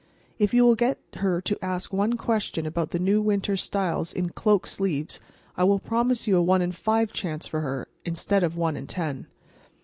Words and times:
If 0.39 0.51
you 0.51 0.65
will 0.65 0.73
get 0.73 0.97
her 1.17 1.41
to 1.41 1.63
ask 1.63 1.93
one 1.93 2.17
question 2.17 2.65
about 2.65 2.89
the 2.89 2.97
new 2.97 3.21
winter 3.21 3.55
styles 3.55 4.11
in 4.11 4.29
cloak 4.31 4.65
sleeves 4.65 5.19
I 5.55 5.63
will 5.63 5.77
promise 5.77 6.25
you 6.25 6.37
a 6.37 6.41
one 6.41 6.63
in 6.63 6.71
five 6.71 7.13
chance 7.13 7.45
for 7.45 7.61
her, 7.61 7.87
instead 8.03 8.41
of 8.41 8.57
one 8.57 8.75
in 8.75 8.87
ten." 8.87 9.27